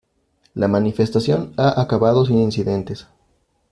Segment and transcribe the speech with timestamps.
[0.55, 3.05] La manifestación ha acabado sin incidentes.